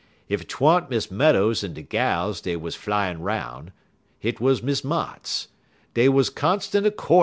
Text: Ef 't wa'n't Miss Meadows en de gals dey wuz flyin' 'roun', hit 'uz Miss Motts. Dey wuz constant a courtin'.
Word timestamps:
Ef 0.31 0.47
't 0.47 0.55
wa'n't 0.59 0.89
Miss 0.89 1.11
Meadows 1.11 1.63
en 1.63 1.73
de 1.75 1.83
gals 1.83 2.41
dey 2.41 2.55
wuz 2.55 2.71
flyin' 2.75 3.19
'roun', 3.21 3.71
hit 4.17 4.41
'uz 4.41 4.63
Miss 4.63 4.81
Motts. 4.83 5.47
Dey 5.93 6.09
wuz 6.09 6.23
constant 6.31 6.87
a 6.87 6.91
courtin'. 6.91 7.19